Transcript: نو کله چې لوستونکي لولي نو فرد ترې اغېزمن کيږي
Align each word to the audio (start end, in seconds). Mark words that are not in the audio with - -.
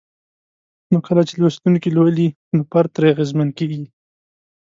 نو 0.91 0.97
کله 1.07 1.21
چې 1.27 1.33
لوستونکي 1.41 1.89
لولي 1.95 2.27
نو 2.55 2.61
فرد 2.71 2.89
ترې 2.95 3.07
اغېزمن 3.13 3.49
کيږي 3.57 3.83